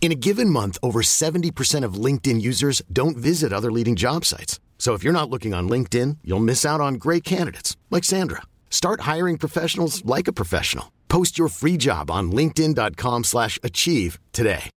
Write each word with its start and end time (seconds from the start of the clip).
In 0.00 0.12
a 0.12 0.14
given 0.14 0.48
month, 0.48 0.78
over 0.82 1.02
70% 1.02 1.84
of 1.84 2.04
LinkedIn 2.04 2.40
users 2.40 2.80
don't 2.90 3.18
visit 3.18 3.52
other 3.52 3.70
leading 3.70 3.96
job 3.96 4.24
sites. 4.24 4.58
So 4.78 4.94
if 4.94 5.04
you're 5.04 5.12
not 5.12 5.28
looking 5.28 5.52
on 5.52 5.68
LinkedIn, 5.68 6.16
you'll 6.24 6.40
miss 6.40 6.64
out 6.64 6.80
on 6.80 6.94
great 6.94 7.22
candidates 7.22 7.76
like 7.90 8.02
Sandra. 8.02 8.40
Start 8.70 9.02
hiring 9.02 9.36
professionals 9.36 10.02
like 10.06 10.26
a 10.26 10.32
professional. 10.32 10.90
Post 11.08 11.38
your 11.38 11.48
free 11.48 11.76
job 11.76 12.10
on 12.10 12.32
linkedin.com/achieve 12.32 13.24
slash 13.24 13.58
achieve 13.62 14.18
today. 14.32 14.70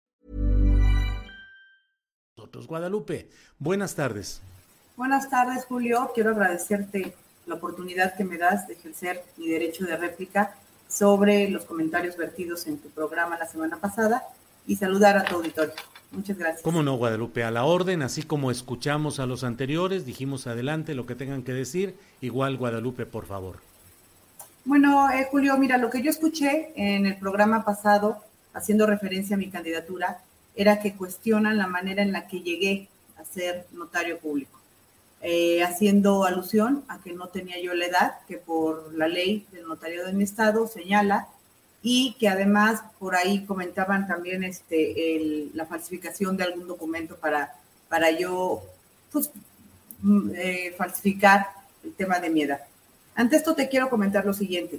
Nosotros, 2.38 2.68
Guadalupe, 2.68 3.30
buenas 3.60 3.96
tardes. 3.96 4.42
Buenas 4.98 5.30
tardes, 5.30 5.64
Julio. 5.66 6.12
Quiero 6.14 6.32
agradecerte 6.32 7.14
la 7.46 7.56
oportunidad 7.56 8.18
que 8.18 8.26
me 8.26 8.38
das 8.38 8.68
de 8.68 8.74
ejercer 8.74 9.24
mi 9.38 9.48
derecho 9.48 9.86
de 9.86 9.96
réplica 9.96 10.56
sobre 10.90 11.50
los 11.50 11.64
comentarios 11.64 12.18
vertidos 12.18 12.68
en 12.68 12.78
tu 12.78 12.90
programa 12.90 13.38
la 13.38 13.48
semana 13.48 13.78
pasada 13.78 14.22
y 14.68 14.76
saludar 14.76 15.18
a 15.18 15.26
tu 15.26 15.36
auditorio. 15.36 15.74
Muchas 16.12 16.38
gracias. 16.38 16.62
¿Cómo 16.62 16.84
no, 16.84 16.96
Guadalupe? 16.96 17.44
A 17.44 17.52
la 17.52 17.66
orden, 17.66 18.04
así 18.04 18.22
como 18.22 18.52
escuchamos 18.52 19.20
a 19.20 19.26
los 19.26 19.44
anteriores, 19.44 20.06
dijimos 20.06 20.46
adelante 20.46 20.94
lo 20.94 21.08
que 21.08 21.16
tengan 21.16 21.44
que 21.44 21.54
decir. 21.54 21.96
Igual, 22.22 22.58
Guadalupe, 22.58 23.06
por 23.06 23.26
favor. 23.26 23.58
Bueno, 24.66 25.12
eh, 25.12 25.28
Julio, 25.32 25.58
mira, 25.58 25.78
lo 25.78 25.90
que 25.90 26.02
yo 26.02 26.12
escuché 26.12 26.72
en 26.76 27.06
el 27.06 27.18
programa 27.18 27.66
pasado, 27.66 28.18
haciendo 28.54 28.86
referencia 28.86 29.36
a 29.36 29.40
mi 29.40 29.50
candidatura, 29.50 30.20
era 30.56 30.80
que 30.80 30.94
cuestionan 30.94 31.58
la 31.58 31.68
manera 31.68 32.04
en 32.04 32.12
la 32.12 32.28
que 32.28 32.42
llegué 32.42 32.88
a 33.18 33.26
ser 33.26 33.66
notario 33.74 34.20
público, 34.20 34.60
eh, 35.22 35.64
haciendo 35.64 36.26
alusión 36.26 36.84
a 36.88 37.00
que 37.02 37.14
no 37.14 37.28
tenía 37.28 37.60
yo 37.62 37.74
la 37.74 37.88
edad 37.88 38.14
que 38.28 38.38
por 38.38 38.94
la 38.94 39.08
ley 39.08 39.48
del 39.52 39.68
notario 39.68 40.06
de 40.06 40.14
mi 40.14 40.24
estado 40.24 40.68
señala 40.68 41.28
y 41.84 42.16
que 42.18 42.30
además 42.30 42.82
por 42.98 43.14
ahí 43.16 43.46
comentaban 43.46 44.08
también 44.08 44.44
este, 44.44 45.16
el- 45.16 45.52
la 45.54 45.66
falsificación 45.66 46.38
de 46.38 46.46
algún 46.46 46.66
documento 46.68 47.18
para, 47.18 47.54
para 47.90 48.10
yo 48.12 48.64
pues, 49.12 49.30
mm, 50.02 50.30
eh, 50.36 50.74
falsificar 50.78 51.48
el 51.84 51.94
tema 51.94 52.20
de 52.20 52.30
mi 52.30 52.44
edad. 52.44 52.62
Ante 53.16 53.36
esto 53.36 53.54
te 53.54 53.68
quiero 53.70 53.90
comentar 53.90 54.26
lo 54.26 54.34
siguiente. 54.34 54.78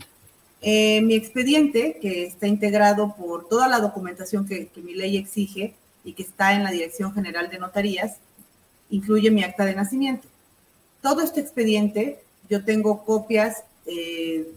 Eh, 0.63 1.03
mi 1.03 1.15
expediente, 1.15 1.99
que 2.01 2.25
está 2.25 2.47
integrado 2.47 3.15
por 3.15 3.49
toda 3.49 3.69
la 3.69 3.81
documentación 3.81 4.49
que, 4.49 4.69
que 4.69 4.81
mi 4.81 4.95
ley 4.95 5.19
exige 5.19 5.75
y 6.05 6.15
que 6.15 6.23
está 6.23 6.55
en 6.55 6.65
la 6.65 6.71
Dirección 6.71 7.13
General 7.13 7.51
de 7.51 7.59
Notarías, 7.59 8.17
incluye 8.89 9.31
mi 9.31 9.45
acta 9.45 9.67
de 9.67 9.75
nacimiento. 9.75 10.27
Todo 11.03 11.21
este 11.21 11.41
expediente, 11.41 12.23
yo 12.49 12.65
tengo 12.65 13.05
copias 13.05 13.63
eh, 13.87 14.49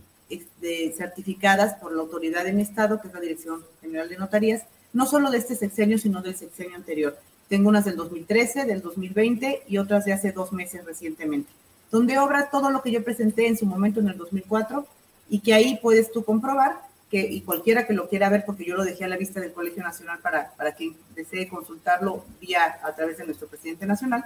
de- 0.62 0.94
certificadas 0.97 1.75
por 1.75 1.91
la 1.94 2.01
autoridad 2.01 2.44
de 2.44 2.53
mi 2.53 2.62
estado, 2.62 3.00
que 3.01 3.07
es 3.07 3.13
la 3.13 3.19
Dirección 3.19 3.62
General 3.81 4.09
de 4.09 4.18
Notarías, 4.18 4.63
no 4.94 5.06
solo 5.06 5.29
de 5.31 5.38
este 5.38 5.56
sexenio, 5.56 5.97
sino 5.97 6.22
del 6.22 6.35
sexenio 6.35 6.75
anterior. 6.75 7.18
Tengo 7.50 7.69
unas 7.69 7.85
del 7.85 7.95
2013, 7.95 8.66
del 8.66 8.81
2020 8.81 9.63
y 9.68 9.78
otras 9.78 10.06
de 10.06 10.13
hace 10.13 10.31
dos 10.31 10.51
meses 10.51 10.84
recientemente, 10.85 11.50
donde 11.91 12.18
obra 12.19 12.50
todo 12.50 12.72
lo 12.72 12.81
que 12.81 12.91
yo 12.91 13.03
presenté 13.03 13.47
en 13.47 13.57
su 13.57 13.66
momento 13.66 14.00
en 14.00 14.07
el 14.09 14.18
2004 14.18 14.85
y 15.29 15.40
que 15.40 15.53
ahí 15.53 15.79
puedes 15.81 16.12
tú 16.12 16.23
comprobar 16.25 16.81
que, 17.12 17.19
y 17.22 17.41
cualquiera 17.41 17.88
que 17.88 17.94
lo 17.94 18.09
quiera 18.09 18.28
ver, 18.29 18.44
porque 18.45 18.66
yo 18.66 18.75
lo 18.75 18.84
dejé 18.84 19.06
a 19.06 19.07
la 19.07 19.16
vista 19.16 19.39
del 19.39 19.53
Colegio 19.53 19.81
Nacional 19.81 20.19
para, 20.19 20.51
para 20.57 20.74
quien 20.74 20.94
desee 21.16 21.47
consultarlo 21.47 22.25
vía 22.41 22.79
a 22.84 22.94
través 22.95 23.18
de 23.18 23.25
nuestro 23.25 23.47
presidente 23.47 23.85
nacional, 23.85 24.25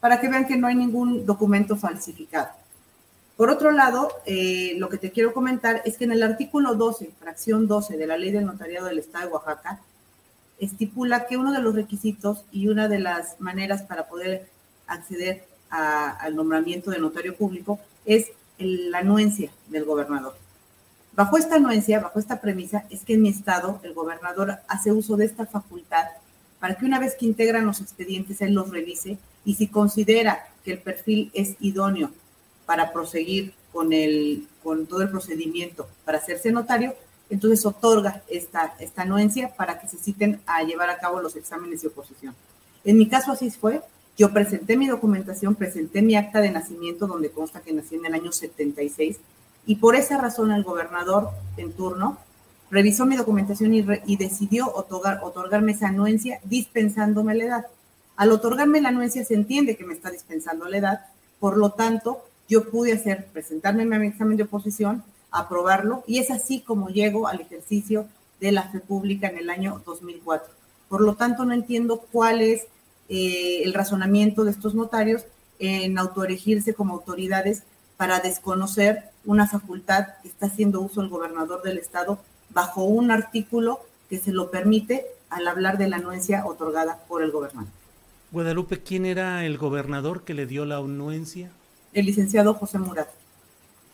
para 0.00 0.20
que 0.20 0.28
vean 0.28 0.46
que 0.46 0.56
no 0.56 0.66
hay 0.66 0.74
ningún 0.74 1.24
documento 1.24 1.76
falsificado. 1.76 2.48
Por 3.36 3.50
otro 3.50 3.70
lado, 3.70 4.08
eh, 4.24 4.74
lo 4.78 4.88
que 4.88 4.96
te 4.96 5.10
quiero 5.10 5.34
comentar 5.34 5.82
es 5.84 5.98
que 5.98 6.04
en 6.04 6.12
el 6.12 6.22
artículo 6.22 6.74
12, 6.74 7.10
fracción 7.20 7.66
12 7.68 7.98
de 7.98 8.06
la 8.06 8.16
Ley 8.16 8.30
del 8.30 8.46
Notariado 8.46 8.86
del 8.86 8.98
Estado 8.98 9.26
de 9.26 9.32
Oaxaca, 9.32 9.80
estipula 10.58 11.26
que 11.26 11.36
uno 11.36 11.52
de 11.52 11.60
los 11.60 11.74
requisitos 11.74 12.44
y 12.50 12.68
una 12.68 12.88
de 12.88 12.98
las 12.98 13.38
maneras 13.38 13.82
para 13.82 14.08
poder 14.08 14.48
acceder 14.86 15.44
al 15.68 16.34
nombramiento 16.34 16.90
de 16.90 16.98
notario 16.98 17.36
público 17.36 17.78
es 18.06 18.28
la 18.58 18.98
anuencia 18.98 19.50
del 19.68 19.84
gobernador. 19.84 20.34
Bajo 21.14 21.36
esta 21.36 21.56
anuencia, 21.56 22.00
bajo 22.00 22.18
esta 22.18 22.40
premisa, 22.40 22.86
es 22.88 23.04
que 23.04 23.14
en 23.14 23.22
mi 23.22 23.28
estado 23.28 23.80
el 23.82 23.92
gobernador 23.92 24.60
hace 24.68 24.92
uso 24.92 25.16
de 25.16 25.26
esta 25.26 25.44
facultad 25.44 26.06
para 26.58 26.76
que 26.76 26.86
una 26.86 26.98
vez 26.98 27.14
que 27.16 27.26
integran 27.26 27.66
los 27.66 27.82
expedientes, 27.82 28.40
él 28.40 28.54
los 28.54 28.70
revise 28.70 29.18
y 29.44 29.56
si 29.56 29.68
considera 29.68 30.48
que 30.64 30.72
el 30.72 30.78
perfil 30.78 31.30
es 31.34 31.56
idóneo 31.60 32.10
para 32.66 32.92
proseguir 32.92 33.54
con, 33.72 33.92
el, 33.92 34.46
con 34.62 34.86
todo 34.86 35.02
el 35.02 35.10
procedimiento 35.10 35.88
para 36.04 36.18
hacerse 36.18 36.50
notario, 36.52 36.94
entonces 37.30 37.64
otorga 37.66 38.22
esta, 38.28 38.74
esta 38.78 39.02
anuencia 39.02 39.54
para 39.54 39.78
que 39.80 39.88
se 39.88 39.96
citen 39.98 40.40
a 40.46 40.62
llevar 40.62 40.90
a 40.90 40.98
cabo 40.98 41.20
los 41.20 41.36
exámenes 41.36 41.82
de 41.82 41.88
oposición. 41.88 42.34
En 42.84 42.98
mi 42.98 43.08
caso 43.08 43.32
así 43.32 43.50
fue. 43.50 43.80
Yo 44.18 44.32
presenté 44.32 44.76
mi 44.78 44.86
documentación, 44.86 45.56
presenté 45.56 46.00
mi 46.02 46.16
acta 46.16 46.40
de 46.40 46.50
nacimiento 46.50 47.06
donde 47.06 47.30
consta 47.30 47.60
que 47.60 47.72
nací 47.72 47.96
en 47.96 48.06
el 48.06 48.14
año 48.14 48.32
76 48.32 49.18
y 49.66 49.76
por 49.76 49.94
esa 49.96 50.16
razón 50.16 50.52
el 50.52 50.62
gobernador 50.62 51.30
en 51.58 51.72
turno 51.72 52.18
revisó 52.70 53.04
mi 53.04 53.16
documentación 53.16 53.74
y, 53.74 53.82
re- 53.82 54.02
y 54.06 54.16
decidió 54.16 54.72
otorgar, 54.74 55.20
otorgarme 55.22 55.72
esa 55.72 55.88
anuencia 55.88 56.40
dispensándome 56.44 57.34
la 57.34 57.44
edad. 57.44 57.66
Al 58.16 58.32
otorgarme 58.32 58.80
la 58.80 58.88
anuencia 58.88 59.24
se 59.24 59.34
entiende 59.34 59.76
que 59.76 59.84
me 59.84 59.92
está 59.92 60.10
dispensando 60.10 60.66
la 60.66 60.78
edad, 60.78 61.06
por 61.38 61.58
lo 61.58 61.72
tanto 61.72 62.24
yo 62.48 62.70
pude 62.70 62.92
hacer, 62.92 63.26
presentarme 63.32 63.82
a 63.82 63.98
mi 63.98 64.06
examen 64.06 64.36
de 64.36 64.44
oposición, 64.44 65.02
aprobarlo 65.30 66.04
y 66.06 66.18
es 66.18 66.30
así 66.30 66.60
como 66.60 66.88
llego 66.88 67.28
al 67.28 67.40
ejercicio 67.40 68.06
de 68.40 68.52
la 68.52 68.70
fe 68.70 68.80
pública 68.80 69.28
en 69.28 69.38
el 69.38 69.50
año 69.50 69.82
2004. 69.84 70.52
Por 70.88 71.00
lo 71.00 71.14
tanto, 71.14 71.44
no 71.44 71.52
entiendo 71.52 71.98
cuál 72.12 72.40
es 72.40 72.66
eh, 73.08 73.62
el 73.64 73.74
razonamiento 73.74 74.44
de 74.44 74.50
estos 74.50 74.74
notarios 74.74 75.24
en 75.58 75.98
autoerigirse 75.98 76.74
como 76.74 76.94
autoridades 76.94 77.62
para 77.96 78.20
desconocer 78.20 79.04
una 79.24 79.48
facultad 79.48 80.06
que 80.22 80.28
está 80.28 80.46
haciendo 80.46 80.80
uso 80.80 81.00
el 81.00 81.08
gobernador 81.08 81.62
del 81.62 81.78
estado 81.78 82.18
bajo 82.50 82.84
un 82.84 83.10
artículo 83.10 83.80
que 84.08 84.18
se 84.18 84.32
lo 84.32 84.50
permite 84.50 85.06
al 85.30 85.48
hablar 85.48 85.78
de 85.78 85.88
la 85.88 85.96
anuencia 85.96 86.46
otorgada 86.46 86.98
por 87.08 87.22
el 87.22 87.30
gobernador. 87.30 87.70
Guadalupe, 88.30 88.82
¿quién 88.82 89.06
era 89.06 89.44
el 89.44 89.56
gobernador 89.56 90.22
que 90.24 90.34
le 90.34 90.46
dio 90.46 90.64
la 90.64 90.76
anuencia? 90.76 91.50
El 91.96 92.04
licenciado 92.04 92.52
José 92.52 92.78
Murat. 92.78 93.08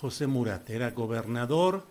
José 0.00 0.26
Murat 0.26 0.68
era 0.68 0.90
gobernador 0.90 1.84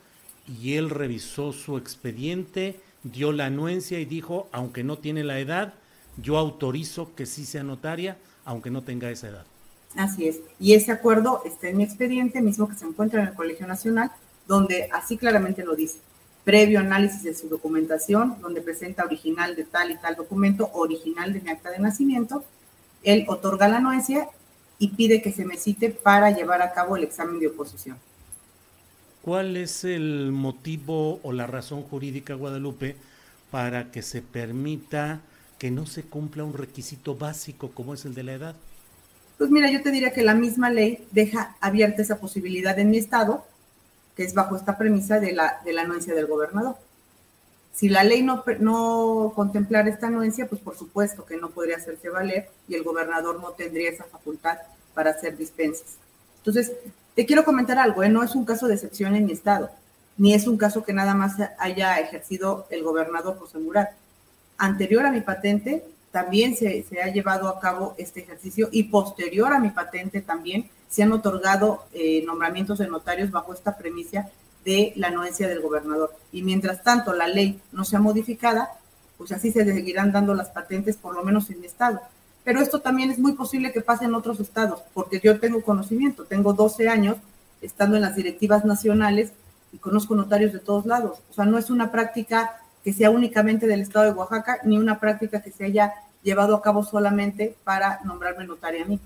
y 0.46 0.74
él 0.74 0.90
revisó 0.90 1.54
su 1.54 1.78
expediente, 1.78 2.82
dio 3.04 3.32
la 3.32 3.46
anuencia 3.46 3.98
y 3.98 4.04
dijo, 4.04 4.50
aunque 4.52 4.84
no 4.84 4.98
tiene 4.98 5.24
la 5.24 5.40
edad, 5.40 5.74
yo 6.18 6.38
autorizo 6.38 7.16
que 7.16 7.26
sí 7.26 7.46
sea 7.46 7.64
notaria, 7.64 8.18
aunque 8.44 8.72
no 8.72 8.82
tenga 8.82 9.10
esa 9.10 9.30
edad. 9.30 9.46
Así 9.96 10.28
es. 10.28 10.42
Y 10.60 10.74
ese 10.74 10.92
acuerdo 10.92 11.44
está 11.46 11.70
en 11.70 11.78
mi 11.78 11.86
expediente, 11.86 12.42
mismo 12.42 12.68
que 12.68 12.76
se 12.76 12.86
encuentra 12.86 13.22
en 13.22 13.30
el 13.30 13.34
Colegio 13.34 13.66
Nacional, 13.66 14.12
donde 14.50 14.90
así 14.92 15.16
claramente 15.16 15.64
lo 15.64 15.78
dice. 15.78 16.00
Previo 16.44 16.82
análisis 16.82 17.24
de 17.24 17.34
su 17.34 17.48
documentación, 17.48 18.36
donde 18.42 18.60
presenta 18.60 19.06
original 19.06 19.56
de 19.56 19.64
tal 19.64 19.92
y 19.92 19.96
tal 19.96 20.18
documento, 20.18 20.72
original 20.74 21.32
de 21.32 21.40
mi 21.40 21.52
acta 21.52 21.72
de 21.72 21.80
nacimiento, 21.80 22.44
él 23.02 23.24
otorga 23.30 23.70
la 23.70 23.78
anuencia 23.78 24.28
y 24.82 24.88
pide 24.88 25.22
que 25.22 25.32
se 25.32 25.46
me 25.46 25.58
cite 25.58 25.92
para 25.92 26.32
llevar 26.32 26.64
a 26.64 26.74
cabo 26.74 26.98
el 26.98 27.04
examen 27.04 27.40
de 27.40 27.48
oposición. 27.50 27.98
¿Cuál 29.22 29.56
es 29.56 29.84
el 29.84 30.32
motivo 30.32 31.20
o 31.22 31.32
la 31.32 31.46
razón 31.46 31.84
jurídica, 31.84 32.34
Guadalupe, 32.34 32.96
para 33.52 33.92
que 33.92 34.02
se 34.02 34.24
permita 34.24 35.22
que 35.60 35.70
no 35.70 35.86
se 35.86 36.02
cumpla 36.02 36.44
un 36.44 36.56
requisito 36.56 37.16
básico 37.16 37.70
como 37.70 37.94
es 37.94 38.06
el 38.06 38.16
de 38.16 38.24
la 38.24 38.34
edad? 38.34 38.56
Pues 39.38 39.52
mira, 39.52 39.70
yo 39.70 39.84
te 39.84 39.92
diría 39.92 40.14
que 40.14 40.24
la 40.24 40.34
misma 40.34 40.72
ley 40.72 41.06
deja 41.12 41.56
abierta 41.62 42.02
esa 42.02 42.20
posibilidad 42.20 42.78
en 42.80 42.90
mi 42.90 42.98
estado, 42.98 43.46
que 44.18 44.24
es 44.24 44.34
bajo 44.34 44.56
esta 44.56 44.80
premisa 44.80 45.20
de 45.20 45.34
la, 45.34 45.62
de 45.64 45.74
la 45.74 45.84
anuencia 45.84 46.16
del 46.16 46.26
gobernador. 46.26 46.78
Si 47.74 47.90
la 47.90 48.04
ley 48.04 48.22
no, 48.22 48.44
no 48.60 49.32
contemplara 49.36 49.90
esta 49.90 50.08
anuencia, 50.08 50.48
pues 50.48 50.62
por 50.62 50.78
supuesto 50.78 51.26
que 51.26 51.38
no 51.38 51.50
podría 51.50 51.78
hacerse 51.78 52.10
valer 52.10 52.50
y 52.68 52.76
el 52.76 52.84
gobernador 52.84 53.40
no 53.40 53.52
tendría 53.52 53.90
esa 53.90 54.04
facultad 54.04 54.58
para 54.94 55.12
hacer 55.12 55.38
dispensas. 55.38 55.98
Entonces, 56.38 56.74
te 57.16 57.26
quiero 57.26 57.44
comentar 57.44 57.78
algo, 57.78 58.04
¿eh? 58.04 58.10
no 58.10 58.24
es 58.24 58.36
un 58.36 58.46
caso 58.46 58.68
de 58.68 58.76
excepción 58.76 59.16
en 59.16 59.26
mi 59.26 59.32
estado, 59.32 59.70
ni 60.18 60.34
es 60.34 60.48
un 60.48 60.58
caso 60.58 60.84
que 60.84 60.94
nada 60.94 61.14
más 61.14 61.36
haya 61.58 62.00
ejercido 62.00 62.68
el 62.70 62.84
gobernador 62.84 63.38
José 63.38 63.58
Murat. 63.58 63.92
Anterior 64.58 65.06
a 65.06 65.12
mi 65.12 65.22
patente, 65.22 65.84
también 66.12 66.56
se, 66.56 66.86
ha 67.02 67.08
llevado 67.08 67.48
a 67.48 67.60
cabo 67.60 67.96
este 67.98 68.20
ejercicio 68.20 68.70
y 68.72 68.84
posterior 68.84 69.54
a 69.54 69.60
mi 69.60 69.70
patente 69.70 70.22
también 70.22 70.70
se 70.90 71.04
han 71.04 71.12
otorgado 71.14 71.86
eh, 71.94 72.24
nombramientos 72.26 72.80
de 72.80 72.88
notarios 72.88 73.32
bajo 73.32 73.54
esta 73.54 73.78
premisa 73.78 74.30
de 74.66 74.94
la 74.96 75.08
anuencia 75.08 75.48
del 75.48 75.62
gobernador. 75.62 76.14
Y 76.32 76.44
mientras 76.44 76.84
tanto 76.84 77.14
la 77.14 77.28
ley 77.28 77.60
no 77.72 77.84
sea 77.84 78.00
modificada, 78.00 78.70
pues 79.18 79.32
así 79.32 79.52
se 79.52 79.66
seguirán 79.66 80.12
dando 80.12 80.34
las 80.34 80.50
patentes, 80.50 80.98
por 80.98 81.16
lo 81.16 81.24
menos 81.24 81.50
en 81.50 81.60
mi 81.60 81.68
estado. 81.68 82.02
Pero 82.44 82.60
esto 82.60 82.80
también 82.80 83.12
es 83.12 83.20
muy 83.20 83.34
posible 83.34 83.72
que 83.72 83.82
pase 83.82 84.06
en 84.06 84.16
otros 84.16 84.40
estados, 84.40 84.82
porque 84.94 85.20
yo 85.24 85.40
tengo 85.40 85.62
conocimiento, 85.62 86.26
tengo 86.26 86.54
12 86.54 86.90
años 86.90 87.18
estando 87.62 87.96
en 87.96 88.02
las 88.02 88.16
directivas 88.16 88.66
nacionales 88.66 89.32
y 89.72 89.78
conozco 89.78 90.16
notarios 90.16 90.54
de 90.54 90.60
todos 90.60 90.86
lados. 90.86 91.20
O 91.30 91.34
sea, 91.34 91.46
no 91.46 91.58
es 91.58 91.70
una 91.70 91.92
práctica 91.92 92.62
que 92.84 92.94
sea 92.94 93.12
únicamente 93.12 93.68
del 93.68 93.82
estado 93.82 94.06
de 94.06 94.12
Oaxaca, 94.14 94.58
ni 94.64 94.78
una 94.78 95.00
práctica 95.00 95.42
que 95.42 95.52
se 95.52 95.66
haya 95.66 95.94
llevado 96.24 96.56
a 96.56 96.62
cabo 96.62 96.84
solamente 96.84 97.56
para 97.64 98.00
nombrarme 98.04 98.46
notaria 98.46 98.84
a 98.84 98.88
mí. 98.88 99.00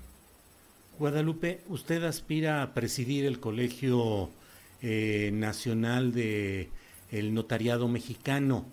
Guadalupe, 0.98 1.60
usted 1.68 2.02
aspira 2.04 2.62
a 2.62 2.72
presidir 2.72 3.26
el 3.26 3.38
Colegio 3.38 4.30
eh, 4.82 5.30
Nacional 5.32 6.12
de 6.12 6.68
el 7.10 7.34
Notariado 7.34 7.88
Mexicano. 7.88 8.66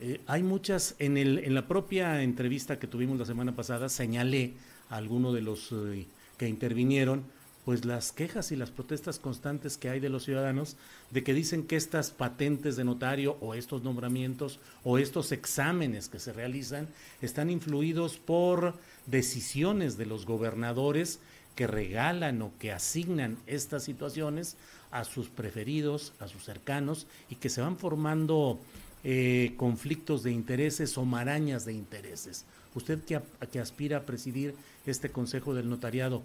Eh, 0.00 0.20
hay 0.26 0.42
muchas, 0.42 0.94
en, 0.98 1.16
el, 1.16 1.38
en 1.38 1.54
la 1.54 1.68
propia 1.68 2.22
entrevista 2.22 2.78
que 2.78 2.86
tuvimos 2.86 3.18
la 3.18 3.26
semana 3.26 3.54
pasada, 3.54 3.88
señalé 3.88 4.54
a 4.90 4.96
algunos 4.96 5.34
de 5.34 5.42
los 5.42 5.72
eh, 5.72 6.06
que 6.36 6.48
intervinieron 6.48 7.24
pues 7.64 7.84
las 7.84 8.10
quejas 8.10 8.50
y 8.50 8.56
las 8.56 8.70
protestas 8.70 9.20
constantes 9.20 9.76
que 9.76 9.88
hay 9.88 10.00
de 10.00 10.08
los 10.08 10.24
ciudadanos 10.24 10.76
de 11.12 11.22
que 11.22 11.32
dicen 11.32 11.64
que 11.64 11.76
estas 11.76 12.10
patentes 12.10 12.74
de 12.74 12.84
notario 12.84 13.36
o 13.40 13.54
estos 13.54 13.84
nombramientos 13.84 14.58
o 14.82 14.98
estos 14.98 15.30
exámenes 15.30 16.08
que 16.08 16.18
se 16.18 16.32
realizan 16.32 16.88
están 17.20 17.50
influidos 17.50 18.18
por 18.18 18.74
decisiones 19.06 19.96
de 19.96 20.06
los 20.06 20.26
gobernadores 20.26 21.20
que 21.54 21.66
regalan 21.68 22.42
o 22.42 22.52
que 22.58 22.72
asignan 22.72 23.38
estas 23.46 23.84
situaciones 23.84 24.56
a 24.92 25.04
sus 25.04 25.28
preferidos, 25.28 26.12
a 26.20 26.28
sus 26.28 26.44
cercanos 26.44 27.06
y 27.28 27.36
que 27.36 27.48
se 27.48 27.60
van 27.60 27.76
formando 27.76 28.60
eh, 29.02 29.54
conflictos 29.56 30.22
de 30.22 30.30
intereses 30.30 30.96
o 30.96 31.04
marañas 31.04 31.64
de 31.64 31.72
intereses. 31.72 32.44
Usted 32.74 33.02
que, 33.02 33.20
que 33.50 33.58
aspira 33.58 33.98
a 33.98 34.02
presidir 34.02 34.54
este 34.86 35.10
Consejo 35.10 35.54
del 35.54 35.68
Notariado, 35.68 36.22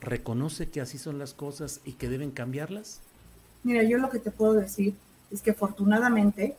reconoce 0.00 0.68
que 0.68 0.80
así 0.80 0.98
son 0.98 1.18
las 1.18 1.34
cosas 1.34 1.80
y 1.84 1.92
que 1.92 2.08
deben 2.08 2.30
cambiarlas? 2.30 3.00
Mira, 3.62 3.82
yo 3.82 3.98
lo 3.98 4.10
que 4.10 4.18
te 4.18 4.30
puedo 4.30 4.52
decir 4.52 4.94
es 5.30 5.42
que 5.42 5.50
afortunadamente 5.50 6.56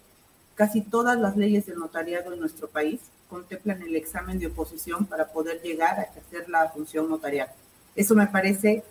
casi 0.55 0.81
todas 0.81 1.19
las 1.19 1.37
leyes 1.37 1.65
del 1.65 1.77
notariado 1.77 2.33
en 2.33 2.39
nuestro 2.39 2.67
país 2.67 2.99
contemplan 3.29 3.81
el 3.81 3.95
examen 3.95 4.39
de 4.39 4.47
oposición 4.47 5.05
para 5.05 5.27
poder 5.27 5.61
llegar 5.61 5.99
a 5.99 6.03
ejercer 6.03 6.49
la 6.49 6.69
función 6.69 7.09
notarial. 7.09 7.49
Eso 7.95 8.15
me 8.15 8.27
parece 8.27 8.83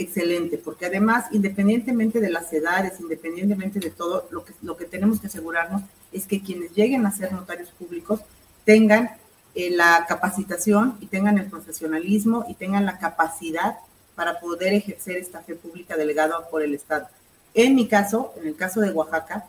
excelente, 0.00 0.58
porque 0.58 0.86
además, 0.86 1.26
independientemente 1.32 2.20
de 2.20 2.30
las 2.30 2.52
edades, 2.52 2.98
independientemente 3.00 3.80
de 3.80 3.90
todo, 3.90 4.28
lo 4.30 4.44
que, 4.44 4.52
lo 4.62 4.76
que 4.76 4.84
tenemos 4.84 5.20
que 5.20 5.26
asegurarnos 5.26 5.82
es 6.12 6.26
que 6.26 6.42
quienes 6.42 6.72
lleguen 6.74 7.06
a 7.06 7.12
ser 7.12 7.32
notarios 7.32 7.70
públicos 7.70 8.20
tengan 8.64 9.10
eh, 9.54 9.70
la 9.70 10.06
capacitación 10.08 10.96
y 11.00 11.06
tengan 11.06 11.38
el 11.38 11.46
profesionalismo 11.46 12.44
y 12.48 12.54
tengan 12.54 12.86
la 12.86 12.98
capacidad 12.98 13.78
para 14.14 14.38
poder 14.40 14.74
ejercer 14.74 15.16
esta 15.16 15.40
fe 15.40 15.54
pública 15.54 15.96
delegada 15.96 16.48
por 16.48 16.62
el 16.62 16.74
Estado. 16.74 17.08
En 17.54 17.74
mi 17.74 17.88
caso, 17.88 18.32
en 18.40 18.48
el 18.48 18.56
caso 18.56 18.80
de 18.80 18.90
Oaxaca, 18.90 19.46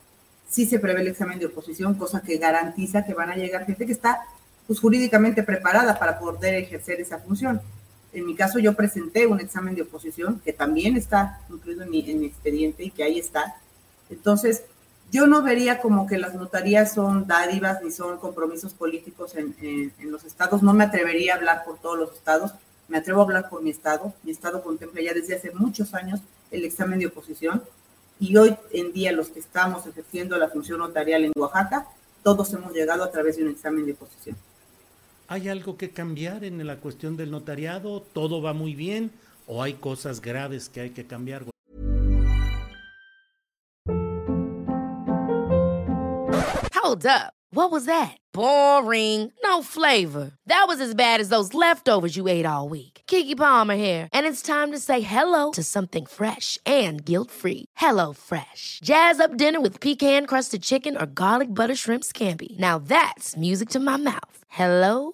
sí 0.49 0.65
se 0.65 0.79
prevé 0.79 1.01
el 1.01 1.07
examen 1.07 1.39
de 1.39 1.45
oposición, 1.45 1.95
cosa 1.95 2.21
que 2.21 2.37
garantiza 2.37 3.05
que 3.05 3.13
van 3.13 3.29
a 3.29 3.35
llegar 3.35 3.65
gente 3.65 3.85
que 3.85 3.91
está 3.91 4.21
pues, 4.67 4.79
jurídicamente 4.79 5.43
preparada 5.43 5.97
para 5.99 6.19
poder 6.19 6.55
ejercer 6.55 6.99
esa 6.99 7.19
función. 7.19 7.61
En 8.13 8.25
mi 8.25 8.35
caso, 8.35 8.59
yo 8.59 8.73
presenté 8.73 9.25
un 9.27 9.39
examen 9.39 9.75
de 9.75 9.83
oposición 9.83 10.41
que 10.43 10.53
también 10.53 10.97
está 10.97 11.41
incluido 11.49 11.83
en 11.83 11.89
mi, 11.89 12.09
en 12.09 12.19
mi 12.19 12.25
expediente 12.27 12.83
y 12.83 12.91
que 12.91 13.03
ahí 13.03 13.19
está. 13.19 13.55
Entonces, 14.09 14.63
yo 15.11 15.27
no 15.27 15.41
vería 15.41 15.81
como 15.81 16.07
que 16.07 16.17
las 16.17 16.33
notarías 16.35 16.93
son 16.93 17.27
dádivas 17.27 17.83
ni 17.83 17.91
son 17.91 18.17
compromisos 18.17 18.73
políticos 18.73 19.35
en, 19.35 19.91
los 20.09 20.23
estados. 20.23 20.63
No 20.63 20.73
me 20.73 20.85
atrevería 20.85 21.33
a 21.33 21.37
hablar 21.37 21.63
por 21.65 21.79
todos 21.79 21.99
los 21.99 22.13
estados. 22.13 22.53
Me 22.87 22.97
atrevo 22.97 23.19
a 23.19 23.23
hablar 23.25 23.49
por 23.49 23.61
mi 23.61 23.71
estado. 23.71 24.13
Mi 24.23 24.31
estado 24.31 24.63
contempla 24.63 25.01
ya 25.01 25.13
desde 25.13 25.35
hace 25.35 25.51
muchos 25.51 25.93
años 25.93 26.21
el 26.49 26.63
examen 26.63 26.99
de 26.99 27.07
oposición. 27.07 27.61
Y 28.21 28.37
hoy 28.37 28.55
en 28.71 28.93
día 28.93 29.11
los 29.11 29.27
que 29.27 29.39
estamos 29.39 29.85
ejerciendo 29.85 30.37
la 30.37 30.47
función 30.47 30.79
notarial 30.79 31.25
en 31.25 31.33
Oaxaca, 31.35 31.87
todos 32.23 32.53
hemos 32.53 32.71
llegado 32.71 33.03
a 33.03 33.11
través 33.11 33.35
de 33.35 33.43
un 33.43 33.49
examen 33.49 33.85
de 33.85 33.91
oposición. 33.91 34.37
¿Hay 35.31 35.47
algo 35.47 35.77
que 35.77 35.91
cambiar 35.91 36.43
en 36.43 36.67
la 36.67 36.75
cuestión 36.75 37.15
del 37.15 37.31
notariado? 37.31 38.01
¿Todo 38.01 38.41
va 38.41 38.51
muy 38.51 38.75
bien? 38.75 39.11
¿O 39.47 39.63
hay 39.63 39.75
cosas 39.75 40.19
graves 40.19 40.67
que 40.67 40.81
hay 40.81 40.89
que 40.89 41.05
cambiar? 41.05 41.45
Hold 46.75 47.05
up. 47.05 47.31
What 47.53 47.71
was 47.71 47.85
that? 47.85 48.17
Boring. 48.33 49.31
No 49.41 49.61
flavor. 49.61 50.31
That 50.47 50.65
was 50.67 50.81
as 50.81 50.93
bad 50.93 51.21
as 51.21 51.29
those 51.29 51.53
leftovers 51.53 52.17
you 52.17 52.27
ate 52.27 52.45
all 52.45 52.67
week. 52.67 53.01
Kiki 53.07 53.35
Palmer 53.35 53.75
here, 53.75 54.09
and 54.13 54.25
it's 54.25 54.41
time 54.41 54.71
to 54.71 54.79
say 54.79 54.99
hello 55.01 55.51
to 55.51 55.63
something 55.63 56.05
fresh 56.05 56.57
and 56.65 57.05
guilt-free. 57.05 57.65
Hello 57.77 58.13
Fresh. 58.13 58.79
Jazz 58.83 59.21
up 59.21 59.37
dinner 59.37 59.61
with 59.61 59.79
pecan-crusted 59.79 60.61
chicken 60.61 60.97
or 60.97 61.05
garlic 61.05 61.53
butter 61.53 61.75
shrimp 61.75 62.03
scampi. 62.03 62.57
Now 62.59 62.79
that's 62.79 63.37
music 63.37 63.69
to 63.69 63.79
my 63.79 63.97
mouth. 63.97 64.37
Hello 64.49 65.13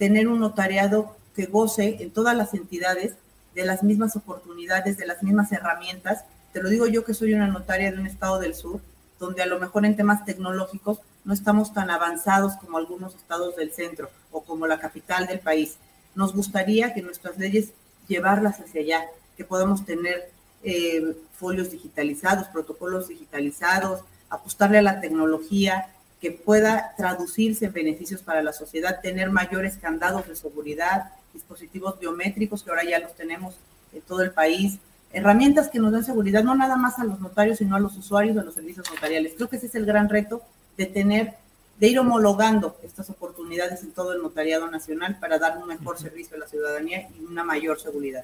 tener 0.00 0.28
un 0.28 0.40
notariado 0.40 1.14
que 1.36 1.44
goce 1.44 1.98
en 2.00 2.10
todas 2.10 2.34
las 2.34 2.54
entidades 2.54 3.16
de 3.54 3.66
las 3.66 3.82
mismas 3.82 4.16
oportunidades, 4.16 4.96
de 4.96 5.06
las 5.06 5.22
mismas 5.22 5.52
herramientas. 5.52 6.24
Te 6.54 6.62
lo 6.62 6.70
digo 6.70 6.86
yo 6.86 7.04
que 7.04 7.12
soy 7.12 7.34
una 7.34 7.48
notaria 7.48 7.92
de 7.92 8.00
un 8.00 8.06
estado 8.06 8.38
del 8.38 8.54
sur, 8.54 8.80
donde 9.18 9.42
a 9.42 9.46
lo 9.46 9.60
mejor 9.60 9.84
en 9.84 9.96
temas 9.96 10.24
tecnológicos 10.24 11.00
no 11.26 11.34
estamos 11.34 11.74
tan 11.74 11.90
avanzados 11.90 12.54
como 12.56 12.78
algunos 12.78 13.14
estados 13.14 13.56
del 13.56 13.72
centro 13.72 14.08
o 14.32 14.42
como 14.42 14.66
la 14.66 14.80
capital 14.80 15.26
del 15.26 15.40
país. 15.40 15.76
Nos 16.14 16.34
gustaría 16.34 16.94
que 16.94 17.02
nuestras 17.02 17.36
leyes 17.36 17.68
llevarlas 18.08 18.58
hacia 18.58 18.80
allá, 18.80 19.04
que 19.36 19.44
podamos 19.44 19.84
tener 19.84 20.30
eh, 20.62 21.14
folios 21.34 21.72
digitalizados, 21.72 22.48
protocolos 22.48 23.08
digitalizados, 23.08 24.00
apostarle 24.30 24.78
a 24.78 24.82
la 24.82 25.02
tecnología, 25.02 25.90
que 26.20 26.30
pueda 26.30 26.94
traducirse 26.96 27.66
en 27.66 27.72
beneficios 27.72 28.22
para 28.22 28.42
la 28.42 28.52
sociedad, 28.52 29.00
tener 29.00 29.30
mayores 29.30 29.76
candados 29.76 30.28
de 30.28 30.36
seguridad, 30.36 31.12
dispositivos 31.32 31.98
biométricos 31.98 32.62
que 32.62 32.70
ahora 32.70 32.84
ya 32.84 32.98
los 32.98 33.14
tenemos 33.14 33.54
en 33.92 34.02
todo 34.02 34.22
el 34.22 34.30
país, 34.30 34.78
herramientas 35.12 35.68
que 35.68 35.78
nos 35.78 35.92
dan 35.92 36.04
seguridad 36.04 36.44
no 36.44 36.54
nada 36.54 36.76
más 36.76 36.98
a 36.98 37.04
los 37.04 37.20
notarios, 37.20 37.58
sino 37.58 37.74
a 37.76 37.80
los 37.80 37.96
usuarios 37.96 38.36
de 38.36 38.44
los 38.44 38.54
servicios 38.54 38.86
notariales. 38.92 39.32
Creo 39.36 39.48
que 39.48 39.56
ese 39.56 39.66
es 39.66 39.74
el 39.74 39.86
gran 39.86 40.08
reto 40.08 40.42
de 40.76 40.86
tener 40.86 41.34
de 41.78 41.88
ir 41.88 41.98
homologando 41.98 42.76
estas 42.82 43.08
oportunidades 43.08 43.82
en 43.82 43.92
todo 43.92 44.12
el 44.12 44.22
notariado 44.22 44.70
nacional 44.70 45.16
para 45.18 45.38
dar 45.38 45.56
un 45.56 45.66
mejor 45.66 45.98
servicio 45.98 46.36
a 46.36 46.40
la 46.40 46.46
ciudadanía 46.46 47.08
y 47.18 47.24
una 47.24 47.42
mayor 47.42 47.80
seguridad. 47.80 48.22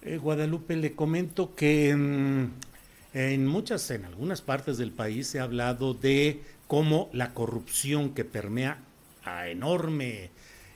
Eh, 0.00 0.16
Guadalupe, 0.16 0.74
le 0.76 0.94
comento 0.94 1.54
que 1.54 1.94
en 3.12 3.46
muchas, 3.46 3.90
en 3.90 4.04
algunas 4.04 4.40
partes 4.40 4.78
del 4.78 4.92
país 4.92 5.26
se 5.26 5.40
ha 5.40 5.44
hablado 5.44 5.94
de 5.94 6.42
cómo 6.66 7.10
la 7.12 7.34
corrupción 7.34 8.14
que 8.14 8.24
permea 8.24 8.78
a 9.24 9.48
enorme 9.48 10.30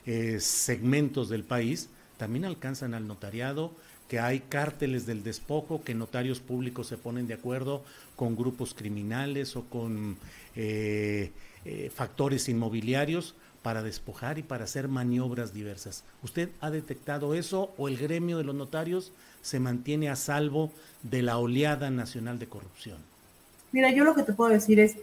eh, 0.05 0.39
segmentos 0.39 1.29
del 1.29 1.43
país 1.43 1.89
también 2.17 2.45
alcanzan 2.45 2.93
al 2.93 3.07
notariado, 3.07 3.71
que 4.09 4.19
hay 4.19 4.41
cárteles 4.41 5.05
del 5.05 5.23
despojo, 5.23 5.83
que 5.83 5.95
notarios 5.95 6.39
públicos 6.39 6.87
se 6.87 6.97
ponen 6.97 7.27
de 7.27 7.33
acuerdo 7.33 7.83
con 8.15 8.35
grupos 8.35 8.73
criminales 8.73 9.55
o 9.55 9.63
con 9.63 10.17
eh, 10.55 11.31
eh, 11.65 11.91
factores 11.93 12.47
inmobiliarios 12.47 13.35
para 13.65 13.81
despojar 13.81 14.37
y 14.37 14.43
para 14.43 14.65
hacer 14.65 14.87
maniobras 14.87 15.51
diversas. 15.51 16.03
¿Usted 16.21 16.49
ha 16.61 16.69
detectado 16.69 17.33
eso 17.33 17.73
o 17.79 17.87
el 17.87 17.97
gremio 17.97 18.37
de 18.37 18.43
los 18.43 18.53
notarios 18.53 19.11
se 19.41 19.59
mantiene 19.59 20.07
a 20.07 20.15
salvo 20.15 20.71
de 21.01 21.23
la 21.23 21.39
oleada 21.39 21.89
nacional 21.89 22.37
de 22.37 22.45
corrupción? 22.45 22.99
Mira, 23.71 23.89
yo 23.89 24.03
lo 24.03 24.13
que 24.13 24.21
te 24.21 24.33
puedo 24.33 24.51
decir 24.51 24.79
es, 24.79 24.97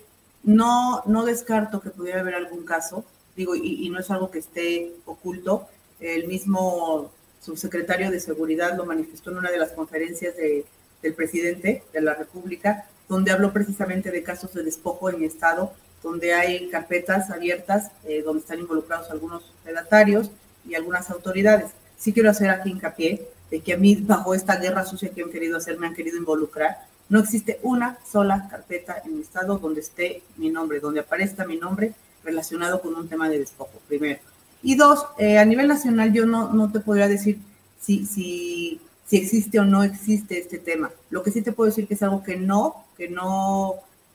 no, 0.44 1.02
no 1.06 1.24
descarto 1.24 1.80
que 1.80 1.90
pudiera 1.90 2.20
haber 2.20 2.36
algún 2.36 2.64
caso, 2.64 3.04
digo, 3.34 3.56
y, 3.56 3.90
no 3.90 3.98
es 3.98 4.08
algo 4.12 4.30
que 4.30 4.38
esté 4.38 4.92
oculto. 5.06 5.66
El 5.98 6.28
mismo 6.28 7.10
subsecretario 7.40 8.12
de 8.12 8.20
Seguridad 8.20 8.76
lo 8.76 8.86
manifestó 8.86 9.32
en 9.32 9.38
una 9.38 9.50
de 9.50 9.58
las 9.58 9.72
conferencias 9.72 10.36
de, 10.36 10.64
del 11.02 11.14
presidente 11.14 11.82
de 11.92 12.00
la 12.00 12.14
República, 12.14 12.86
donde 13.08 13.32
habló 13.32 13.52
precisamente 13.52 14.12
de 14.12 14.22
casos 14.22 14.54
de 14.54 14.62
despojo 14.62 15.10
en 15.10 15.18
mi 15.18 15.26
estado, 15.26 15.72
donde 16.02 16.34
hay 16.34 16.68
carpetas 16.68 17.30
abiertas, 17.30 17.90
eh, 18.04 18.22
donde 18.22 18.40
están 18.40 18.58
involucrados 18.58 19.10
algunos 19.10 19.52
redatarios 19.64 20.30
y 20.68 20.74
algunas 20.74 21.10
autoridades. 21.10 21.70
Sí 21.96 22.12
quiero 22.12 22.30
hacer 22.30 22.50
aquí 22.50 22.70
hincapié 22.70 23.28
de 23.50 23.60
que 23.60 23.74
a 23.74 23.76
mí, 23.76 23.96
bajo 23.96 24.34
esta 24.34 24.56
guerra 24.56 24.84
sucia 24.84 25.10
que 25.10 25.22
han 25.22 25.30
querido 25.30 25.58
hacer, 25.58 25.78
me 25.78 25.86
han 25.86 25.94
querido 25.94 26.16
involucrar. 26.16 26.78
No 27.08 27.20
existe 27.20 27.60
una 27.62 27.98
sola 28.10 28.48
carpeta 28.50 29.02
en 29.04 29.16
mi 29.16 29.22
estado 29.22 29.58
donde 29.58 29.80
esté 29.80 30.22
mi 30.36 30.50
nombre, 30.50 30.80
donde 30.80 31.00
aparezca 31.00 31.44
mi 31.44 31.56
nombre 31.56 31.92
relacionado 32.24 32.80
con 32.80 32.94
un 32.94 33.08
tema 33.08 33.28
de 33.28 33.38
despojo, 33.38 33.80
primero. 33.88 34.20
Y 34.62 34.76
dos, 34.76 35.06
eh, 35.18 35.38
a 35.38 35.44
nivel 35.44 35.68
nacional 35.68 36.12
yo 36.12 36.24
no, 36.24 36.52
no 36.52 36.70
te 36.70 36.80
podría 36.80 37.08
decir 37.08 37.38
si, 37.80 38.06
si, 38.06 38.80
si 39.06 39.16
existe 39.16 39.58
o 39.60 39.64
no 39.64 39.82
existe 39.82 40.38
este 40.38 40.58
tema. 40.58 40.90
Lo 41.10 41.22
que 41.22 41.30
sí 41.30 41.42
te 41.42 41.52
puedo 41.52 41.68
decir 41.68 41.86
que 41.86 41.94
es 41.94 42.02
algo 42.02 42.22
que 42.22 42.36
no, 42.36 42.86
que 42.96 43.08
no 43.08 43.74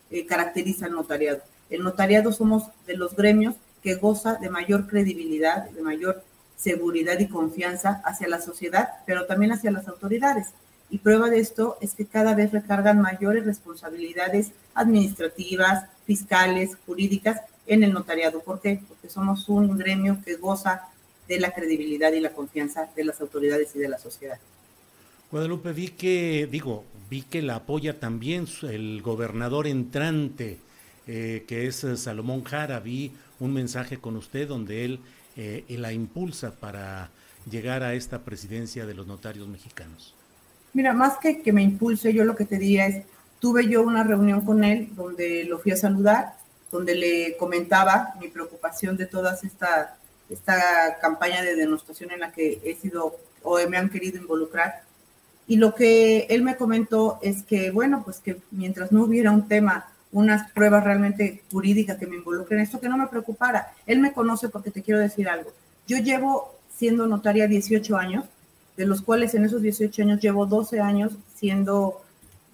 eh, 0.10 0.25
caracteriza 0.25 0.86
al 0.86 0.94
notariado. 0.94 1.41
El 1.70 1.84
notariado 1.84 2.32
somos 2.32 2.64
de 2.86 2.98
los 2.98 3.16
gremios 3.16 3.56
que 3.84 3.96
goza 3.96 4.36
de 4.36 4.50
mayor 4.50 4.88
credibilidad, 4.88 5.70
de 5.70 5.82
mayor 5.82 6.24
seguridad 6.56 7.20
y 7.20 7.28
confianza 7.28 8.02
hacia 8.04 8.28
la 8.28 8.42
sociedad, 8.42 8.90
pero 9.06 9.26
también 9.26 9.52
hacia 9.52 9.72
las 9.72 9.88
autoridades. 9.88 10.48
Y 10.90 11.00
prueba 11.00 11.30
de 11.30 11.40
esto 11.40 11.78
es 11.82 11.94
que 11.94 12.06
cada 12.06 12.34
vez 12.34 12.52
recargan 12.52 13.02
mayores 13.02 13.46
responsabilidades 13.46 14.52
administrativas, 14.74 15.86
fiscales, 16.06 16.78
jurídicas 16.86 17.42
en 17.68 17.84
el 17.84 17.94
notariado. 17.94 18.42
¿Por 18.42 18.62
qué? 18.62 18.82
Porque 18.88 19.10
somos 19.10 19.50
un 19.50 19.78
gremio 19.78 20.20
que 20.26 20.36
goza 20.36 20.88
de 21.28 21.40
la 21.40 21.52
credibilidad 21.52 22.14
y 22.14 22.22
la 22.22 22.32
confianza 22.32 22.90
de 22.96 23.04
las 23.04 23.20
autoridades 23.20 23.76
y 23.76 23.80
de 23.80 23.90
la 23.90 23.98
sociedad. 23.98 24.40
Guadalupe, 25.30 25.74
vi 25.74 25.90
que, 25.90 26.48
digo, 26.50 26.86
vi 27.10 27.24
que 27.24 27.42
la 27.42 27.58
apoya 27.58 28.00
también 28.00 28.48
el 28.64 29.02
gobernador 29.02 29.68
entrante, 29.68 30.58
eh, 31.08 31.46
que 31.48 31.68
es 31.68 31.86
Salomón 31.96 32.44
Jara. 32.44 32.80
Vi 32.80 33.14
un 33.40 33.54
mensaje 33.54 33.98
con 33.98 34.16
usted 34.16 34.48
donde 34.48 34.86
él, 34.86 35.00
eh, 35.36 35.64
la 35.70 35.94
impulsa 35.94 36.52
para 36.52 37.10
llegar 37.50 37.84
a 37.84 37.94
esta 37.94 38.20
presidencia 38.20 38.86
de 38.86 38.94
los 38.94 39.08
notarios 39.08 39.48
mexicanos. 39.48 40.14
Mira, 40.74 40.94
más 40.94 41.18
que 41.18 41.42
que 41.42 41.54
me 41.54 41.64
impulse, 41.64 42.14
yo 42.14 42.26
lo 42.26 42.36
que 42.36 42.46
te 42.46 42.58
diría 42.58 42.88
es, 42.88 43.06
tuve 43.40 43.68
yo 43.68 43.84
una 43.84 44.04
reunión 44.04 44.42
con 44.42 44.64
él 44.64 44.90
donde 44.96 45.44
lo 45.46 45.60
fui 45.60 45.72
a 45.72 45.78
saludar, 45.78 46.34
donde 46.72 46.96
le 46.96 47.38
comentaba 47.38 48.14
mi 48.20 48.28
preocupación 48.28 48.98
de 48.98 49.06
toda 49.06 49.38
esta, 49.42 49.98
esta 50.30 50.98
campaña 51.00 51.42
de 51.42 51.56
denostación 51.56 52.12
en 52.12 52.20
la 52.20 52.32
que 52.32 52.60
he 52.64 52.76
sido 52.76 53.16
o 53.44 53.58
me 53.70 53.78
han 53.78 53.90
querido 53.90 54.18
involucrar. 54.18 54.84
Y 55.48 55.56
lo 55.56 55.74
que 55.74 56.28
él 56.30 56.44
me 56.44 56.58
comentó 56.58 57.20
es 57.22 57.44
que, 57.44 57.72
bueno, 57.72 58.02
pues 58.04 58.20
que 58.20 58.42
mientras 58.52 58.92
no 58.92 59.04
hubiera 59.04 59.32
un 59.32 59.48
tema, 59.48 59.88
unas 60.12 60.52
pruebas 60.52 60.84
realmente 60.84 61.44
jurídicas 61.52 61.98
que 61.98 62.08
me 62.08 62.16
involucren, 62.16 62.60
esto 62.60 62.80
que 62.80 62.90
no 62.90 62.98
me 62.98 63.08
preocupara. 63.08 63.74
Él 63.86 64.00
me 64.00 64.14
conoce 64.14 64.50
porque 64.50 64.72
te 64.72 64.82
quiero 64.82 65.00
decir 65.00 65.28
algo. 65.28 65.52
Yo 65.88 65.98
llevo 65.98 66.56
siendo 66.76 67.08
notaria 67.08 67.48
18 67.48 67.98
años, 67.98 68.26
de 68.78 68.86
los 68.86 69.02
cuales 69.02 69.34
en 69.34 69.46
esos 69.46 69.62
18 69.62 70.02
años 70.04 70.22
llevo 70.22 70.46
12 70.46 70.80
años 70.80 71.14
siendo 71.36 72.02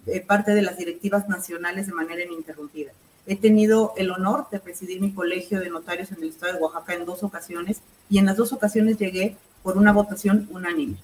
eh, 0.05 0.21
parte 0.21 0.55
de 0.55 0.61
las 0.61 0.77
directivas 0.77 1.27
nacionales 1.27 1.87
de 1.87 1.93
manera 1.93 2.23
ininterrumpida. 2.23 2.91
He 3.25 3.35
tenido 3.35 3.93
el 3.97 4.11
honor 4.11 4.47
de 4.51 4.59
presidir 4.59 4.99
mi 4.99 5.13
colegio 5.13 5.59
de 5.59 5.69
notarios 5.69 6.11
en 6.11 6.23
el 6.23 6.29
estado 6.29 6.53
de 6.53 6.59
Oaxaca 6.59 6.93
en 6.93 7.05
dos 7.05 7.23
ocasiones 7.23 7.81
y 8.09 8.17
en 8.17 8.25
las 8.25 8.35
dos 8.35 8.51
ocasiones 8.51 8.97
llegué 8.97 9.37
por 9.61 9.77
una 9.77 9.93
votación 9.93 10.47
unánime. 10.51 10.97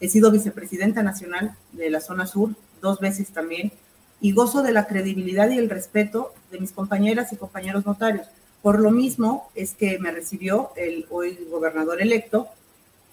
He 0.00 0.08
sido 0.08 0.30
vicepresidenta 0.30 1.02
nacional 1.02 1.56
de 1.72 1.88
la 1.88 2.00
zona 2.00 2.26
sur 2.26 2.50
dos 2.82 2.98
veces 2.98 3.28
también 3.28 3.72
y 4.22 4.32
gozo 4.32 4.62
de 4.62 4.72
la 4.72 4.86
credibilidad 4.86 5.50
y 5.50 5.58
el 5.58 5.68
respeto 5.68 6.32
de 6.52 6.60
mis 6.60 6.72
compañeras 6.72 7.32
y 7.32 7.36
compañeros 7.36 7.84
notarios. 7.84 8.28
Por 8.62 8.78
lo 8.78 8.92
mismo 8.92 9.50
es 9.56 9.74
que 9.74 9.98
me 9.98 10.12
recibió 10.12 10.70
el 10.76 11.06
hoy 11.10 11.46
gobernador 11.50 12.00
electo 12.00 12.48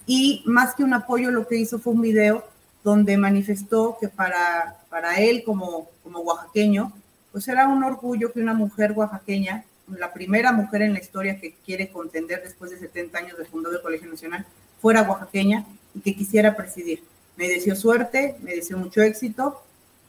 y 0.05 0.43
más 0.45 0.75
que 0.75 0.83
un 0.83 0.93
apoyo 0.93 1.31
lo 1.31 1.47
que 1.47 1.57
hizo 1.57 1.79
fue 1.79 1.93
un 1.93 2.01
video 2.01 2.45
donde 2.83 3.17
manifestó 3.17 3.97
que 3.99 4.07
para, 4.07 4.77
para 4.89 5.19
él 5.19 5.43
como, 5.43 5.89
como 6.03 6.19
oaxaqueño 6.19 6.93
pues 7.31 7.47
era 7.47 7.67
un 7.67 7.83
orgullo 7.83 8.31
que 8.31 8.39
una 8.39 8.53
mujer 8.53 8.93
oaxaqueña, 8.95 9.65
la 9.87 10.13
primera 10.13 10.51
mujer 10.51 10.83
en 10.83 10.93
la 10.93 10.99
historia 10.99 11.39
que 11.39 11.55
quiere 11.65 11.89
contender 11.89 12.43
después 12.43 12.71
de 12.71 12.77
70 12.77 13.17
años 13.17 13.37
de 13.37 13.45
fundado 13.45 13.73
del 13.73 13.81
Colegio 13.81 14.09
Nacional, 14.09 14.45
fuera 14.81 15.03
oaxaqueña 15.03 15.65
y 15.95 16.01
que 16.01 16.15
quisiera 16.15 16.55
presidir. 16.55 17.03
Me 17.35 17.47
deseó 17.47 17.75
suerte, 17.75 18.35
me 18.41 18.55
deseó 18.55 18.77
mucho 18.77 19.01
éxito 19.01 19.61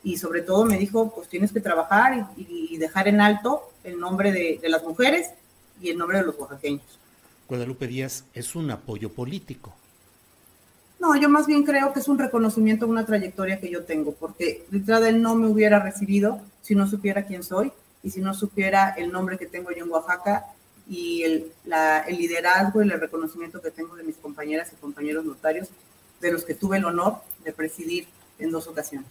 y 0.03 0.17
sobre 0.17 0.43
todo 0.43 0.65
me 0.65 0.79
dijo, 0.79 1.13
pues 1.15 1.29
tienes 1.29 1.53
que 1.53 1.61
trabajar 1.61 2.29
y, 2.37 2.69
y 2.71 2.79
dejar 2.79 3.09
en 3.09 3.21
alto 3.21 3.71
el 3.85 3.99
nombre 3.99 4.33
de, 4.33 4.59
de 4.61 4.69
las 4.69 4.83
mujeres 4.83 5.31
y 5.81 5.91
el 5.91 5.99
nombre 5.99 6.19
de 6.19 6.25
los 6.25 6.39
oaxaqueños. 6.39 6.99
Guadalupe 7.49 7.87
Díaz 7.87 8.25
es 8.33 8.55
un 8.55 8.71
apoyo 8.71 9.11
político. 9.11 9.75
No, 11.01 11.17
yo 11.17 11.29
más 11.29 11.47
bien 11.47 11.65
creo 11.65 11.93
que 11.93 12.01
es 12.01 12.09
un 12.09 12.19
reconocimiento 12.19 12.85
a 12.85 12.89
una 12.89 13.07
trayectoria 13.07 13.59
que 13.59 13.71
yo 13.71 13.85
tengo, 13.85 14.13
porque 14.13 14.67
detrás 14.71 15.01
de 15.01 15.09
él 15.09 15.23
no 15.23 15.35
me 15.35 15.49
hubiera 15.49 15.81
recibido 15.81 16.41
si 16.61 16.75
no 16.75 16.87
supiera 16.87 17.25
quién 17.25 17.43
soy 17.43 17.73
y 18.03 18.11
si 18.11 18.21
no 18.21 18.35
supiera 18.35 18.91
el 18.91 19.11
nombre 19.11 19.39
que 19.39 19.47
tengo 19.47 19.71
yo 19.71 19.85
en 19.85 19.91
Oaxaca 19.91 20.45
y 20.89 21.23
el, 21.23 21.53
la, 21.65 22.01
el 22.01 22.19
liderazgo 22.19 22.83
y 22.83 22.91
el 22.91 23.01
reconocimiento 23.01 23.63
que 23.63 23.71
tengo 23.71 23.97
de 23.97 24.03
mis 24.03 24.17
compañeras 24.17 24.73
y 24.73 24.77
compañeros 24.77 25.25
notarios, 25.25 25.69
de 26.21 26.33
los 26.33 26.45
que 26.45 26.55
tuve 26.55 26.77
el 26.77 26.85
honor 26.85 27.17
de 27.45 27.53
presidir 27.53 28.07
en 28.39 28.51
dos 28.51 28.67
ocasiones. 28.67 29.09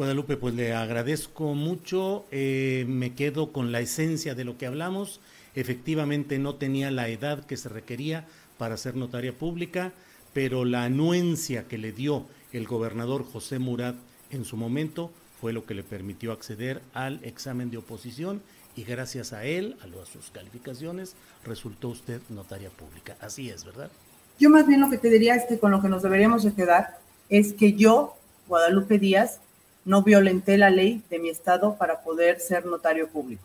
Guadalupe, 0.00 0.38
pues 0.38 0.54
le 0.54 0.72
agradezco 0.72 1.52
mucho, 1.52 2.24
eh, 2.30 2.86
me 2.88 3.12
quedo 3.14 3.52
con 3.52 3.70
la 3.70 3.80
esencia 3.80 4.34
de 4.34 4.44
lo 4.44 4.56
que 4.56 4.64
hablamos, 4.64 5.20
efectivamente 5.54 6.38
no 6.38 6.54
tenía 6.54 6.90
la 6.90 7.08
edad 7.08 7.44
que 7.44 7.58
se 7.58 7.68
requería 7.68 8.24
para 8.56 8.78
ser 8.78 8.96
notaria 8.96 9.34
pública, 9.34 9.92
pero 10.32 10.64
la 10.64 10.84
anuencia 10.84 11.68
que 11.68 11.76
le 11.76 11.92
dio 11.92 12.24
el 12.54 12.66
gobernador 12.66 13.26
José 13.30 13.58
Murat 13.58 13.94
en 14.30 14.46
su 14.46 14.56
momento 14.56 15.10
fue 15.38 15.52
lo 15.52 15.66
que 15.66 15.74
le 15.74 15.82
permitió 15.82 16.32
acceder 16.32 16.80
al 16.94 17.22
examen 17.22 17.70
de 17.70 17.76
oposición 17.76 18.40
y 18.76 18.84
gracias 18.84 19.34
a 19.34 19.44
él, 19.44 19.76
a, 19.82 20.06
sus 20.06 20.30
calificaciones, 20.30 21.14
resultó 21.44 21.88
usted 21.88 22.22
notaria 22.30 22.70
pública. 22.70 23.18
Así 23.20 23.50
es, 23.50 23.66
¿verdad? 23.66 23.90
Yo 24.38 24.48
más 24.48 24.66
bien 24.66 24.80
lo 24.80 24.88
que 24.88 24.96
te 24.96 25.10
diría 25.10 25.34
es 25.34 25.44
que 25.44 25.58
con 25.58 25.70
lo 25.70 25.82
que 25.82 25.88
nos 25.88 26.02
deberíamos 26.02 26.42
de 26.42 26.54
quedar 26.54 27.00
es 27.28 27.52
que 27.52 27.74
yo, 27.74 28.16
Guadalupe 28.48 28.98
Díaz, 28.98 29.40
no 29.84 30.02
violenté 30.02 30.58
la 30.58 30.70
ley 30.70 31.02
de 31.10 31.18
mi 31.18 31.28
estado 31.28 31.76
para 31.76 32.02
poder 32.02 32.40
ser 32.40 32.66
notario 32.66 33.08
público. 33.08 33.42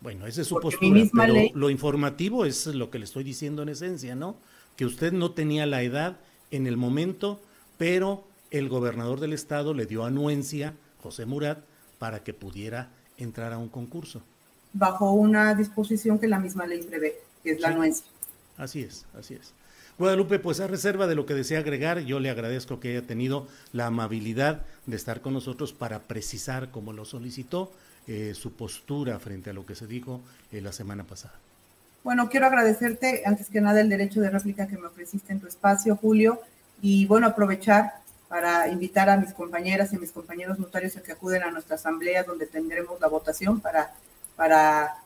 Bueno, 0.00 0.26
esa 0.26 0.42
es 0.42 0.46
su 0.46 0.54
Porque 0.54 0.76
postura, 0.76 1.10
pero 1.12 1.32
ley... 1.32 1.52
lo 1.54 1.70
informativo 1.70 2.44
es 2.44 2.66
lo 2.66 2.90
que 2.90 2.98
le 2.98 3.04
estoy 3.04 3.24
diciendo 3.24 3.62
en 3.62 3.70
esencia, 3.70 4.14
¿no? 4.14 4.36
que 4.76 4.84
usted 4.84 5.12
no 5.12 5.32
tenía 5.32 5.66
la 5.66 5.82
edad 5.82 6.16
en 6.50 6.66
el 6.66 6.76
momento, 6.76 7.40
pero 7.78 8.24
el 8.50 8.68
gobernador 8.68 9.20
del 9.20 9.32
estado 9.32 9.74
le 9.74 9.86
dio 9.86 10.04
anuencia, 10.04 10.74
José 11.02 11.26
Murat, 11.26 11.58
para 11.98 12.22
que 12.22 12.34
pudiera 12.34 12.90
entrar 13.16 13.52
a 13.52 13.58
un 13.58 13.68
concurso. 13.68 14.22
Bajo 14.72 15.12
una 15.12 15.54
disposición 15.54 16.18
que 16.18 16.28
la 16.28 16.38
misma 16.38 16.66
ley 16.66 16.82
prevé, 16.82 17.16
que 17.42 17.52
es 17.52 17.60
la 17.60 17.68
anuencia. 17.68 18.06
Así 18.58 18.82
es, 18.82 19.06
así 19.18 19.34
es. 19.34 19.54
Guadalupe, 19.98 20.38
pues 20.38 20.60
a 20.60 20.66
reserva 20.66 21.06
de 21.06 21.14
lo 21.14 21.24
que 21.24 21.34
desea 21.34 21.60
agregar, 21.60 22.00
yo 22.00 22.20
le 22.20 22.28
agradezco 22.28 22.80
que 22.80 22.90
haya 22.90 23.06
tenido 23.06 23.48
la 23.72 23.86
amabilidad 23.86 24.62
de 24.84 24.96
estar 24.96 25.22
con 25.22 25.32
nosotros 25.32 25.72
para 25.72 26.00
precisar, 26.00 26.70
como 26.70 26.92
lo 26.92 27.06
solicitó, 27.06 27.72
eh, 28.06 28.34
su 28.34 28.52
postura 28.52 29.18
frente 29.18 29.50
a 29.50 29.52
lo 29.52 29.64
que 29.64 29.74
se 29.74 29.86
dijo 29.86 30.20
eh, 30.52 30.60
la 30.60 30.72
semana 30.72 31.04
pasada. 31.04 31.34
Bueno, 32.04 32.28
quiero 32.28 32.46
agradecerte 32.46 33.22
antes 33.24 33.48
que 33.48 33.60
nada 33.60 33.80
el 33.80 33.88
derecho 33.88 34.20
de 34.20 34.30
réplica 34.30 34.68
que 34.68 34.78
me 34.78 34.86
ofreciste 34.86 35.32
en 35.32 35.40
tu 35.40 35.48
espacio, 35.48 35.96
Julio, 35.96 36.40
y 36.80 37.06
bueno, 37.06 37.26
aprovechar 37.26 37.94
para 38.28 38.68
invitar 38.68 39.08
a 39.08 39.16
mis 39.16 39.32
compañeras 39.32 39.92
y 39.92 39.98
mis 39.98 40.12
compañeros 40.12 40.58
notarios 40.58 40.96
a 40.96 41.02
que 41.02 41.12
acuden 41.12 41.42
a 41.42 41.50
nuestra 41.50 41.76
asamblea 41.76 42.22
donde 42.22 42.46
tendremos 42.46 43.00
la 43.00 43.08
votación 43.08 43.60
para, 43.60 43.92
para, 44.36 44.96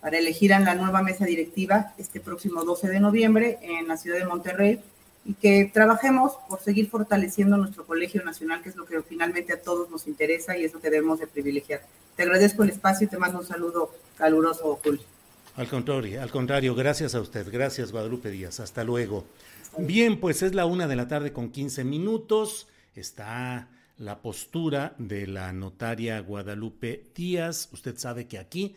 para 0.00 0.18
elegir 0.18 0.52
a 0.54 0.60
la 0.60 0.74
nueva 0.74 1.02
mesa 1.02 1.24
directiva 1.24 1.94
este 1.98 2.20
próximo 2.20 2.64
12 2.64 2.88
de 2.88 3.00
noviembre 3.00 3.58
en 3.62 3.88
la 3.88 3.96
ciudad 3.96 4.18
de 4.18 4.26
Monterrey 4.26 4.80
y 5.24 5.34
que 5.34 5.70
trabajemos 5.72 6.32
por 6.48 6.60
seguir 6.60 6.88
fortaleciendo 6.88 7.56
nuestro 7.56 7.84
colegio 7.84 8.22
nacional, 8.22 8.62
que 8.62 8.68
es 8.68 8.76
lo 8.76 8.86
que 8.86 9.02
finalmente 9.02 9.52
a 9.52 9.60
todos 9.60 9.90
nos 9.90 10.06
interesa 10.06 10.56
y 10.56 10.64
es 10.64 10.72
lo 10.72 10.80
que 10.80 10.90
debemos 10.90 11.18
de 11.18 11.26
privilegiar. 11.26 11.82
Te 12.14 12.22
agradezco 12.22 12.62
el 12.62 12.70
espacio 12.70 13.06
y 13.06 13.10
te 13.10 13.18
mando 13.18 13.40
un 13.40 13.46
saludo 13.46 13.90
caluroso, 14.16 14.78
Julio. 14.82 15.02
Al 15.56 15.68
contrario, 15.68 16.22
al 16.22 16.30
contrario, 16.30 16.74
gracias 16.74 17.14
a 17.14 17.20
usted, 17.20 17.50
gracias 17.50 17.90
Guadalupe 17.90 18.30
Díaz, 18.30 18.60
hasta 18.60 18.84
luego. 18.84 19.24
Bien, 19.78 20.20
pues 20.20 20.42
es 20.42 20.54
la 20.54 20.66
una 20.66 20.86
de 20.86 20.96
la 20.96 21.08
tarde 21.08 21.32
con 21.32 21.50
15 21.50 21.82
minutos, 21.82 22.68
está 22.94 23.68
la 23.98 24.20
postura 24.20 24.94
de 24.98 25.26
la 25.26 25.52
notaria 25.52 26.20
Guadalupe 26.20 27.04
Díaz, 27.14 27.70
usted 27.72 27.96
sabe 27.96 28.26
que 28.26 28.38
aquí... 28.38 28.76